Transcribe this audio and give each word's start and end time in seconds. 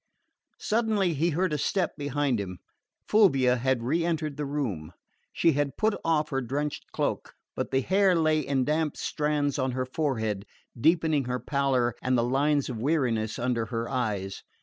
Suddenly 0.57 1.13
he 1.13 1.29
heard 1.29 1.53
a 1.53 1.59
step 1.59 1.95
behind 1.95 2.39
him. 2.39 2.57
Fulvia 3.07 3.57
had 3.57 3.83
re 3.83 4.03
entered 4.03 4.35
the 4.35 4.47
room. 4.47 4.93
She 5.31 5.51
had 5.51 5.77
put 5.77 5.93
off 6.03 6.29
her 6.29 6.41
drenched 6.41 6.91
cloak, 6.91 7.35
but 7.55 7.69
the 7.69 7.81
hair 7.81 8.15
lay 8.15 8.39
in 8.39 8.65
damp 8.65 8.97
strands 8.97 9.59
on 9.59 9.73
her 9.73 9.85
forehead, 9.85 10.47
deepening 10.75 11.25
her 11.25 11.37
pallor 11.37 11.93
and 12.01 12.17
the 12.17 12.23
lines 12.23 12.67
of 12.67 12.81
weariness 12.81 13.37
under 13.37 13.67
her 13.67 13.87
eyes. 13.87 14.41